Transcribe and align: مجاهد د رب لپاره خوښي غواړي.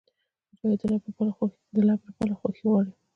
مجاهد 0.67 1.01
د 1.73 1.75
رب 1.87 2.01
لپاره 2.07 2.33
خوښي 2.39 2.63
غواړي. 2.69 2.91